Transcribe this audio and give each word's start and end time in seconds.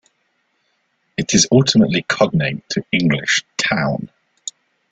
It 1.15 1.35
is 1.35 1.47
ultimately 1.51 2.01
cognate 2.01 2.67
to 2.69 2.83
English 2.91 3.43
"town". 3.57 4.09